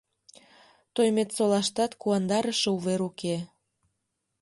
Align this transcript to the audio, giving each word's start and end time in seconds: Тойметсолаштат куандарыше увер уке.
Тойметсолаштат 0.95 1.91
куандарыше 2.01 2.69
увер 2.77 2.99
уке. 3.09 3.35